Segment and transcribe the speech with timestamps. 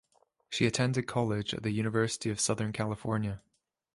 [0.49, 3.39] She attended college at the University of Southern California.